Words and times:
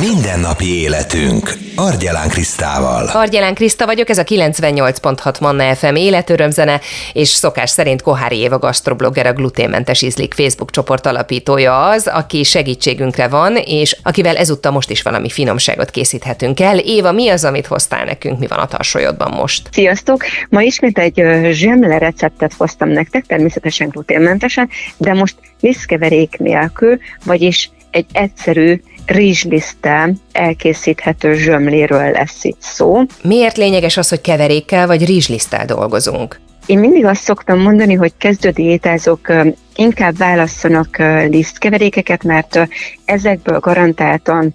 Mindennapi 0.00 0.80
életünk. 0.80 1.50
Argyelán 1.76 2.28
Krisztával. 2.28 3.06
Argyelán 3.12 3.54
Kriszta 3.54 3.86
vagyok, 3.86 4.08
ez 4.08 4.18
a 4.18 4.24
98.6 4.24 5.40
Manna 5.40 5.74
FM 5.74 5.94
életörömzene, 5.94 6.80
és 7.12 7.28
szokás 7.28 7.70
szerint 7.70 8.02
Kohári 8.02 8.36
Éva 8.36 8.58
gastroblogger, 8.58 9.26
a 9.26 9.32
gluténmentes 9.32 10.02
ízlik 10.02 10.34
Facebook 10.34 10.70
csoport 10.70 11.06
alapítója 11.06 11.88
az, 11.88 12.06
aki 12.06 12.42
segítségünkre 12.42 13.28
van, 13.28 13.56
és 13.56 13.96
akivel 14.02 14.36
ezúttal 14.36 14.72
most 14.72 14.90
is 14.90 15.02
valami 15.02 15.30
finomságot 15.30 15.90
készíthetünk 15.90 16.60
el. 16.60 16.78
Éva, 16.78 17.12
mi 17.12 17.28
az, 17.28 17.44
amit 17.44 17.66
hoztál 17.66 18.04
nekünk, 18.04 18.38
mi 18.38 18.46
van 18.46 18.58
a 18.58 18.66
tarsolyodban 18.66 19.30
most? 19.30 19.68
Sziasztok! 19.72 20.24
Ma 20.48 20.62
ismét 20.62 20.98
egy 20.98 21.22
zsemle 21.52 21.98
receptet 21.98 22.52
hoztam 22.58 22.88
nektek, 22.88 23.26
természetesen 23.26 23.88
gluténmentesen, 23.88 24.68
de 24.96 25.12
most 25.12 25.34
liszkeverék 25.60 26.38
nélkül, 26.38 26.98
vagyis 27.24 27.70
egy 27.90 28.06
egyszerű 28.12 28.80
rizsliszttel 29.06 30.12
elkészíthető 30.32 31.34
zsömléről 31.34 32.10
lesz 32.10 32.44
itt 32.44 32.60
szó. 32.60 33.02
Miért 33.22 33.56
lényeges 33.56 33.96
az, 33.96 34.08
hogy 34.08 34.20
keverékkel 34.20 34.86
vagy 34.86 35.04
rizsliszttel 35.04 35.64
dolgozunk? 35.64 36.40
Én 36.66 36.78
mindig 36.78 37.04
azt 37.04 37.22
szoktam 37.22 37.60
mondani, 37.60 37.94
hogy 37.94 38.12
kezdő 38.18 38.50
diétázók 38.50 39.32
inkább 39.76 40.16
válasszanak 40.16 40.96
lisztkeverékeket, 41.28 42.24
mert 42.24 42.68
ezekből 43.04 43.58
garantáltan 43.58 44.54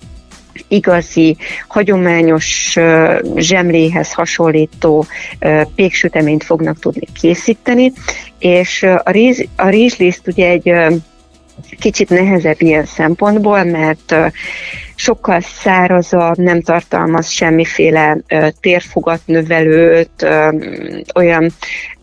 igazi, 0.68 1.38
hagyományos 1.68 2.78
zsemléhez 3.36 4.14
hasonlító 4.14 5.06
péksüteményt 5.76 6.44
fognak 6.44 6.80
tudni 6.80 7.08
készíteni, 7.22 7.92
és 8.40 8.84
a, 8.84 9.12
rizs, 9.12 9.46
a 9.56 9.70
rizsliszt 9.70 10.28
ugye 10.28 10.48
egy 10.48 10.74
kicsit 11.80 12.10
nehezebb 12.10 12.62
ilyen 12.62 12.86
szempontból, 12.86 13.64
mert 13.64 14.16
sokkal 14.96 15.40
szárazabb, 15.42 16.38
nem 16.38 16.62
tartalmaz 16.62 17.30
semmiféle 17.30 18.18
térfogat 18.60 19.22
növelőt, 19.26 20.28
olyan 21.16 21.52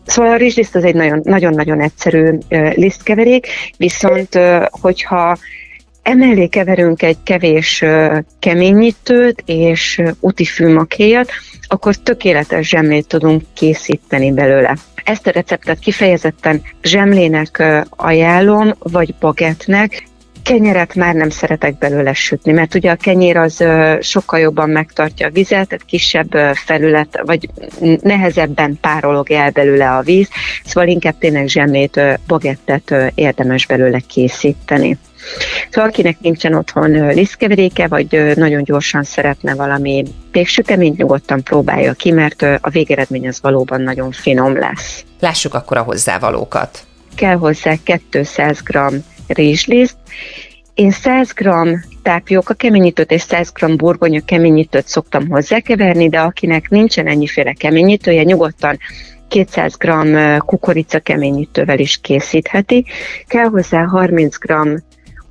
Szóval 0.05 0.31
a 0.31 0.37
rizsliszt 0.37 0.75
az 0.75 0.83
egy 0.83 0.95
nagyon-nagyon 1.23 1.81
egyszerű 1.81 2.37
lisztkeverék, 2.75 3.47
viszont 3.77 4.39
hogyha 4.69 5.37
emellé 6.01 6.47
keverünk 6.47 7.01
egy 7.01 7.17
kevés 7.23 7.83
keményítőt 8.39 9.43
és 9.45 10.01
utifűmakéjat, 10.19 11.31
akkor 11.71 11.95
tökéletes 11.95 12.67
zsemlét 12.67 13.07
tudunk 13.07 13.43
készíteni 13.53 14.31
belőle. 14.31 14.77
Ezt 15.03 15.27
a 15.27 15.31
receptet 15.31 15.79
kifejezetten 15.79 16.61
zsemlének 16.83 17.63
ajánlom, 17.89 18.73
vagy 18.79 19.15
bagetnek, 19.19 20.07
kenyeret 20.49 20.95
már 20.95 21.15
nem 21.15 21.29
szeretek 21.29 21.77
belőle 21.77 22.13
sütni, 22.13 22.51
mert 22.51 22.75
ugye 22.75 22.91
a 22.91 22.95
kenyér 22.95 23.37
az 23.37 23.63
sokkal 23.99 24.39
jobban 24.39 24.69
megtartja 24.69 25.27
a 25.27 25.29
vizet, 25.29 25.67
tehát 25.67 25.85
kisebb 25.85 26.31
felület, 26.53 27.21
vagy 27.25 27.49
nehezebben 28.01 28.77
párolog 28.81 29.31
el 29.31 29.51
belőle 29.51 29.91
a 29.91 30.01
víz, 30.01 30.27
szóval 30.65 30.89
inkább 30.89 31.17
tényleg 31.17 31.47
zsemlét, 31.47 32.01
bagettet 32.27 32.95
érdemes 33.15 33.65
belőle 33.65 33.99
készíteni. 33.99 34.97
Szóval 35.69 35.89
akinek 35.89 36.19
nincsen 36.19 36.53
otthon 36.53 37.07
lisztkeveréke, 37.07 37.87
vagy 37.87 38.31
nagyon 38.35 38.63
gyorsan 38.63 39.03
szeretne 39.03 39.55
valami 39.55 40.03
péksüteményt, 40.31 40.97
nyugodtan 40.97 41.43
próbálja 41.43 41.93
ki, 41.93 42.11
mert 42.11 42.41
a 42.41 42.69
végeredmény 42.69 43.27
az 43.27 43.39
valóban 43.41 43.81
nagyon 43.81 44.11
finom 44.11 44.57
lesz. 44.57 45.03
Lássuk 45.19 45.53
akkor 45.53 45.77
a 45.77 45.81
hozzávalókat. 45.81 46.79
Kell 47.15 47.35
hozzá 47.35 47.73
200 48.09 48.61
g 48.63 48.79
rizsliszt, 49.29 49.97
én 50.73 50.91
100 50.91 51.33
g 51.33 51.49
tápióka 52.01 52.53
keményítőt 52.53 53.11
és 53.11 53.21
100 53.21 53.51
g 53.51 53.75
burgonya 53.75 54.21
keményítőt 54.25 54.87
szoktam 54.87 55.29
hozzákeverni, 55.29 56.09
de 56.09 56.19
akinek 56.19 56.69
nincsen 56.69 57.07
ennyiféle 57.07 57.53
keményítője, 57.53 58.23
nyugodtan 58.23 58.77
200 59.27 59.75
g 59.77 59.89
kukorica 60.45 60.99
keményítővel 60.99 61.79
is 61.79 61.97
készítheti. 62.01 62.85
Kell 63.27 63.47
hozzá 63.47 63.83
30 63.83 64.37
g 64.37 64.53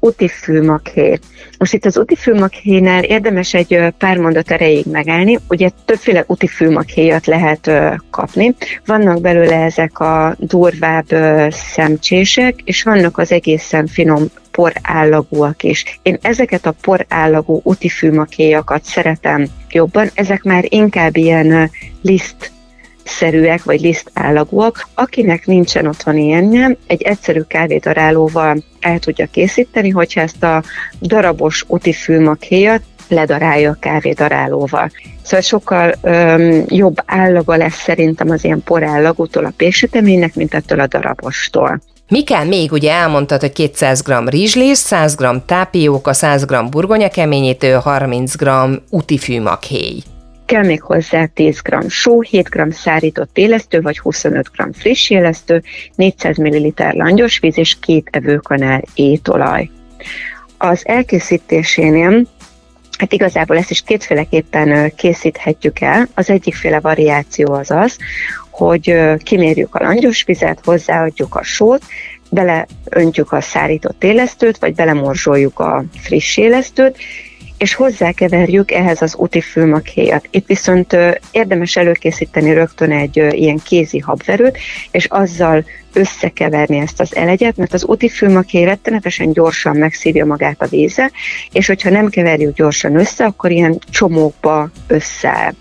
utifülmakhé. 0.00 1.18
Most 1.58 1.72
itt 1.72 1.84
az 1.84 1.96
utifülmakhénál 1.96 3.02
érdemes 3.02 3.54
egy 3.54 3.92
pár 3.98 4.16
mondat 4.16 4.50
erejéig 4.50 4.86
megállni. 4.86 5.38
Ugye 5.48 5.70
többféle 5.84 6.24
utifülmakhéjat 6.26 7.26
lehet 7.26 7.70
kapni. 8.10 8.54
Vannak 8.86 9.20
belőle 9.20 9.62
ezek 9.62 9.98
a 9.98 10.34
durvább 10.38 11.06
szemcsések, 11.50 12.60
és 12.64 12.82
vannak 12.82 13.18
az 13.18 13.32
egészen 13.32 13.86
finom 13.86 14.24
porállagúak 14.50 15.62
is. 15.62 15.98
Én 16.02 16.18
ezeket 16.22 16.66
a 16.66 16.74
porállagú 16.80 17.60
utifülmakéjakat 17.64 18.84
szeretem 18.84 19.46
jobban, 19.70 20.10
ezek 20.14 20.42
már 20.42 20.64
inkább 20.68 21.16
ilyen 21.16 21.70
liszt 22.02 22.52
szerűek 23.08 23.64
vagy 23.64 23.80
lisztállagúak. 23.80 24.88
Akinek 24.94 25.46
nincsen 25.46 25.86
otthon 25.86 26.16
ilyenje, 26.16 26.76
egy 26.86 27.02
egyszerű 27.02 27.40
kávédarálóval 27.40 28.62
el 28.80 28.98
tudja 28.98 29.26
készíteni, 29.26 29.90
hogyha 29.90 30.20
ezt 30.20 30.42
a 30.42 30.62
darabos 31.00 31.64
utifülmakhéjat 31.66 32.82
ledarálja 33.08 33.70
a 33.70 33.76
kávédarálóval. 33.80 34.90
Szóval 35.22 35.40
sokkal 35.40 35.94
öm, 36.02 36.64
jobb 36.66 36.96
állaga 37.06 37.56
lesz 37.56 37.82
szerintem 37.82 38.30
az 38.30 38.44
ilyen 38.44 38.62
porállagútól 38.62 39.44
a 39.44 39.52
péksüteménynek, 39.56 40.34
mint 40.34 40.54
ettől 40.54 40.80
a 40.80 40.86
darabostól. 40.86 41.80
Mi 42.08 42.22
kell 42.22 42.44
még? 42.44 42.72
Ugye 42.72 42.92
elmondtad, 42.92 43.40
hogy 43.40 43.52
200 43.52 44.02
g 44.02 44.28
rizslész, 44.28 44.78
100 44.78 45.14
g 45.14 45.44
tápióka, 45.46 46.12
100 46.12 46.44
g 46.44 46.68
burgonya 46.68 47.08
keményítő, 47.08 47.72
30 47.72 48.36
g 48.36 48.48
utifűmakhéj. 48.90 50.02
Kell 50.48 50.64
még 50.64 50.82
hozzá 50.82 51.26
10 51.26 51.60
g 51.60 51.90
só, 51.90 52.20
7 52.20 52.48
g 52.48 52.72
szárított 52.72 53.38
élesztő, 53.38 53.80
vagy 53.80 53.98
25 53.98 54.50
g 54.56 54.74
friss 54.76 55.10
élesztő, 55.10 55.62
400 55.94 56.36
ml 56.36 56.72
langyos 56.76 57.38
víz 57.38 57.58
és 57.58 57.76
két 57.80 58.08
evőkanál 58.10 58.82
étolaj. 58.94 59.70
Az 60.58 60.86
elkészítésénél 60.86 62.26
Hát 62.98 63.12
igazából 63.12 63.56
ezt 63.56 63.70
is 63.70 63.82
kétféleképpen 63.82 64.92
készíthetjük 64.96 65.80
el. 65.80 66.08
Az 66.14 66.30
egyikféle 66.30 66.80
variáció 66.80 67.52
az 67.52 67.70
az, 67.70 67.96
hogy 68.50 68.98
kimérjük 69.22 69.74
a 69.74 69.82
langyos 69.82 70.24
vizet, 70.24 70.60
hozzáadjuk 70.64 71.34
a 71.34 71.42
sót, 71.42 71.82
beleöntjük 72.30 73.32
a 73.32 73.40
szárított 73.40 74.04
élesztőt, 74.04 74.58
vagy 74.58 74.74
belemorzsoljuk 74.74 75.58
a 75.58 75.84
friss 76.00 76.36
élesztőt, 76.36 76.98
és 77.58 77.74
hozzákeverjük 77.74 78.70
ehhez 78.70 79.02
az 79.02 79.14
úti 79.16 79.40
fülmakhéjat. 79.40 80.28
Itt 80.30 80.46
viszont 80.46 80.96
érdemes 81.30 81.76
előkészíteni 81.76 82.52
rögtön 82.52 82.92
egy 82.92 83.16
ilyen 83.16 83.60
kézi 83.64 83.98
habverőt, 83.98 84.58
és 84.90 85.04
azzal 85.04 85.64
összekeverni 85.92 86.76
ezt 86.78 87.00
az 87.00 87.16
elegyet, 87.16 87.56
mert 87.56 87.72
az 87.72 87.84
úti 87.84 88.08
fülmakhéj 88.08 88.64
rettenetesen 88.64 89.32
gyorsan 89.32 89.76
megszívja 89.76 90.26
magát 90.26 90.62
a 90.62 90.66
vízzel, 90.66 91.10
és 91.52 91.66
hogyha 91.66 91.90
nem 91.90 92.08
keverjük 92.08 92.56
gyorsan 92.56 92.96
össze, 92.96 93.24
akkor 93.24 93.50
ilyen 93.50 93.78
csomókba 93.90 94.70
összeáll. 94.86 95.54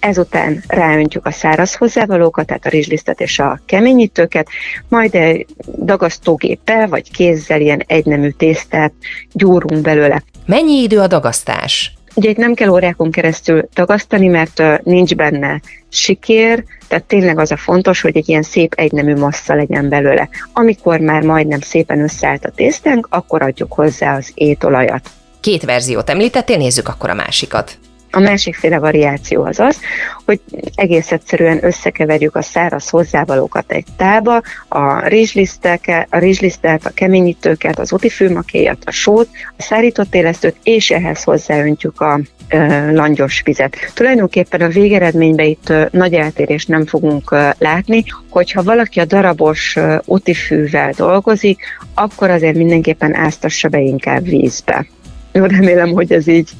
Ezután 0.00 0.62
ráöntjük 0.66 1.26
a 1.26 1.30
száraz 1.30 1.74
hozzávalókat, 1.74 2.46
tehát 2.46 2.66
a 2.66 2.68
rizslisztet 2.68 3.20
és 3.20 3.38
a 3.38 3.60
keményítőket, 3.66 4.48
majd 4.88 5.14
egy 5.14 5.46
dagasztógéppel 5.84 6.88
vagy 6.88 7.10
kézzel 7.10 7.60
ilyen 7.60 7.82
egynemű 7.86 8.30
tésztát 8.30 8.92
gyúrunk 9.32 9.82
belőle. 9.82 10.22
Mennyi 10.46 10.82
idő 10.82 10.98
a 10.98 11.06
dagasztás? 11.06 11.94
Ugye 12.14 12.30
itt 12.30 12.36
nem 12.36 12.54
kell 12.54 12.68
órákon 12.68 13.10
keresztül 13.10 13.68
dagasztani, 13.74 14.26
mert 14.26 14.62
nincs 14.84 15.14
benne 15.14 15.60
sikér, 15.88 16.64
tehát 16.88 17.04
tényleg 17.04 17.38
az 17.38 17.50
a 17.50 17.56
fontos, 17.56 18.00
hogy 18.00 18.16
egy 18.16 18.28
ilyen 18.28 18.42
szép 18.42 18.74
egynemű 18.76 19.14
massza 19.14 19.54
legyen 19.54 19.88
belőle. 19.88 20.28
Amikor 20.52 21.00
már 21.00 21.22
majdnem 21.22 21.60
szépen 21.60 22.00
összeállt 22.00 22.44
a 22.44 22.50
tésztánk, 22.50 23.06
akkor 23.10 23.42
adjuk 23.42 23.72
hozzá 23.72 24.16
az 24.16 24.30
étolajat. 24.34 25.10
Két 25.40 25.64
verziót 25.64 26.10
említettél, 26.10 26.56
nézzük 26.56 26.88
akkor 26.88 27.10
a 27.10 27.14
másikat. 27.14 27.78
A 28.10 28.18
másikféle 28.18 28.78
variáció 28.78 29.44
az 29.44 29.60
az, 29.60 29.78
hogy 30.24 30.40
egész 30.74 31.12
egyszerűen 31.12 31.64
összekeverjük 31.64 32.36
a 32.36 32.42
száraz 32.42 32.88
hozzávalókat 32.88 33.72
egy 33.72 33.86
tába, 33.96 34.42
a 34.68 35.06
rizsliszteket, 35.08 36.06
a 36.10 36.18
rizslisztet, 36.18 36.86
a 36.86 36.90
keményítőket, 36.90 37.78
az 37.78 37.92
utifűmakéjat, 37.92 38.82
a 38.84 38.90
sót, 38.90 39.28
a 39.58 39.62
szárított 39.62 40.14
élesztőt, 40.14 40.56
és 40.62 40.90
ehhez 40.90 41.22
hozzáöntjük 41.22 42.00
a 42.00 42.20
ö, 42.48 42.92
langyos 42.92 43.42
vizet. 43.44 43.76
Tulajdonképpen 43.94 44.60
a 44.60 44.68
végeredményben 44.68 45.46
itt 45.46 45.68
ö, 45.68 45.84
nagy 45.90 46.14
eltérést 46.14 46.68
nem 46.68 46.86
fogunk 46.86 47.30
ö, 47.30 47.48
látni, 47.58 48.04
hogyha 48.28 48.62
valaki 48.62 49.00
a 49.00 49.04
darabos 49.04 49.76
ö, 49.76 49.96
utifűvel 50.04 50.92
dolgozik, 50.96 51.60
akkor 51.94 52.30
azért 52.30 52.56
mindenképpen 52.56 53.14
áztassa 53.14 53.68
be 53.68 53.80
inkább 53.80 54.24
vízbe. 54.24 54.86
Jó, 55.32 55.44
remélem, 55.44 55.90
hogy 55.90 56.12
ez 56.12 56.26
így 56.26 56.50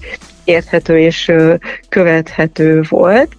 érthető 0.50 0.98
és 0.98 1.32
követhető 1.88 2.82
volt. 2.88 3.36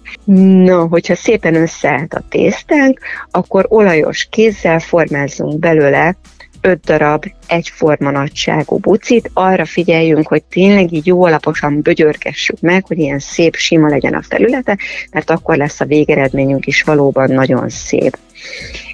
Na, 0.64 0.86
hogyha 0.86 1.14
szépen 1.14 1.54
összeállt 1.54 2.14
a 2.14 2.24
tésztánk, 2.28 3.00
akkor 3.30 3.66
olajos 3.68 4.26
kézzel 4.30 4.78
formázzunk 4.78 5.58
belőle 5.58 6.16
5 6.60 6.80
darab 6.80 7.24
egyforma 7.46 8.10
nagyságú 8.10 8.78
bucit, 8.78 9.30
arra 9.32 9.64
figyeljünk, 9.64 10.28
hogy 10.28 10.42
tényleg 10.42 10.92
így 10.92 11.06
jó 11.06 11.24
alaposan 11.24 11.82
bögyörgessük 11.82 12.60
meg, 12.60 12.86
hogy 12.86 12.98
ilyen 12.98 13.18
szép, 13.18 13.54
sima 13.54 13.88
legyen 13.88 14.14
a 14.14 14.22
felülete, 14.22 14.78
mert 15.12 15.30
akkor 15.30 15.56
lesz 15.56 15.80
a 15.80 15.84
végeredményünk 15.84 16.66
is 16.66 16.82
valóban 16.82 17.30
nagyon 17.30 17.68
szép. 17.68 18.18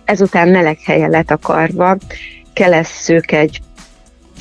Ezután 0.05 0.49
meleg 0.49 0.79
helyen 0.85 1.11
letakarva 1.11 1.97
kelesszük 2.53 3.32
egy 3.32 3.61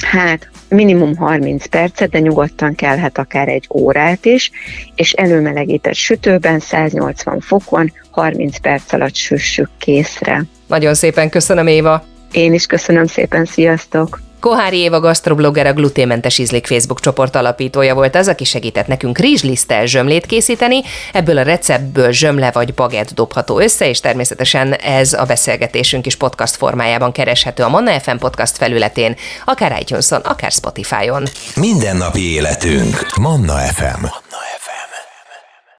hát 0.02 0.50
minimum 0.70 1.16
30 1.16 1.66
percet, 1.66 2.10
de 2.10 2.20
nyugodtan 2.20 2.76
kellhet 2.76 3.18
akár 3.18 3.48
egy 3.48 3.68
órát 3.74 4.26
is, 4.26 4.52
és 4.96 5.12
előmelegített 5.12 5.94
sütőben 5.94 6.60
180 6.60 7.40
fokon 7.40 7.92
30 8.12 8.58
perc 8.58 8.94
alatt 8.94 9.16
süssük 9.16 9.70
készre. 9.78 10.44
Nagyon 10.68 10.94
szépen 10.94 11.30
köszönöm, 11.30 11.68
Éva! 11.68 12.04
Én 12.32 12.54
is 12.54 12.66
köszönöm 12.66 13.06
szépen, 13.06 13.46
sziasztok! 13.46 14.27
Kohári 14.40 14.78
Éva 14.78 15.00
gasztroblogger, 15.00 15.66
a 15.66 15.74
gluténmentes 15.74 16.38
ízlik 16.38 16.68
Facebook 16.68 17.00
csoport 17.00 17.36
alapítója 17.36 17.94
volt 17.94 18.16
az, 18.16 18.28
aki 18.28 18.44
segített 18.44 18.88
nekünk 18.88 19.18
rizslisztel 19.18 19.86
zsömlét 19.86 20.26
készíteni. 20.26 20.82
Ebből 21.14 21.38
a 21.38 21.42
receptből 21.42 22.12
zsömle 22.12 22.52
vagy 22.52 22.74
bagett 22.74 23.14
dobható 23.14 23.60
össze, 23.60 23.90
és 23.90 24.00
természetesen 24.00 24.74
ez 24.74 25.14
a 25.14 25.26
beszélgetésünk 25.26 26.06
is 26.06 26.16
podcast 26.16 26.56
formájában 26.56 27.12
kereshető 27.12 27.64
a 27.64 27.70
Manna 27.70 28.00
FM 28.00 28.16
podcast 28.16 28.58
felületén, 28.58 29.16
akár 29.46 29.82
itunes 29.82 30.12
akár 30.12 30.52
Spotify-on. 30.52 31.24
Mindennapi 31.56 32.32
életünk. 32.34 33.18
Manna 33.20 33.54
FM. 33.54 33.84
Manna 34.02 34.44
FM. 34.60 34.67